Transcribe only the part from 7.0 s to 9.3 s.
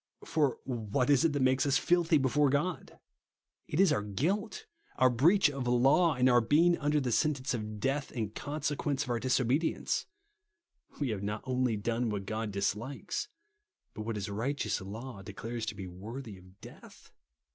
sentence of death in conse quence of our